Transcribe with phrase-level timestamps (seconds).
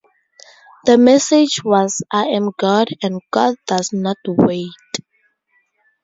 [0.85, 4.73] The message was "I am God and God does not wait".